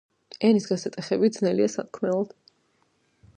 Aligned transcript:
ენის 0.47 0.65
გასატეხები 0.69 1.29
ძნელია 1.35 1.67
სათქმელად 1.75 2.35